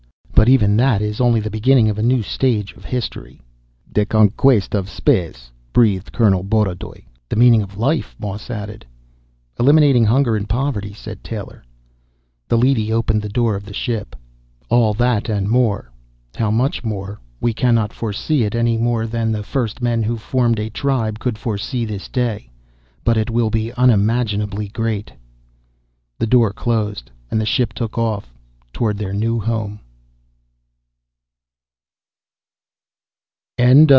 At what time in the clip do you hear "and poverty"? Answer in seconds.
10.35-10.93